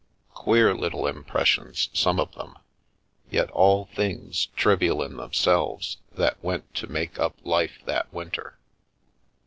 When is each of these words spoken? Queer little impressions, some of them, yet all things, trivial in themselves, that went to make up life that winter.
Queer 0.33 0.73
little 0.73 1.05
impressions, 1.05 1.89
some 1.93 2.19
of 2.19 2.31
them, 2.33 2.57
yet 3.29 3.51
all 3.51 3.85
things, 3.85 4.47
trivial 4.55 5.03
in 5.03 5.15
themselves, 5.17 5.97
that 6.11 6.43
went 6.43 6.73
to 6.73 6.87
make 6.87 7.19
up 7.19 7.35
life 7.43 7.77
that 7.85 8.11
winter. 8.11 8.57